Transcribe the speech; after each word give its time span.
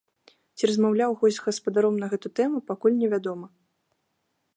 Ці 0.59 0.69
размаўляў 0.69 1.11
госць 1.19 1.35
з 1.39 1.43
гаспадаром 1.47 1.95
на 2.05 2.09
гэту 2.13 2.27
тэму, 2.39 2.57
пакуль 2.71 2.99
не 3.03 3.07
вядома. 3.13 3.47